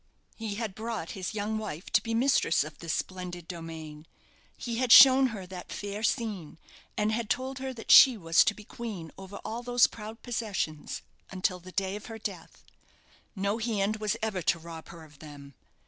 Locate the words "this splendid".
2.79-3.47